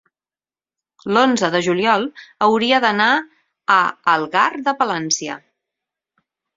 [1.17, 2.07] L'onze de juliol
[2.47, 3.13] hauria d'anar
[3.77, 3.79] a
[4.19, 5.41] Algar de Palància.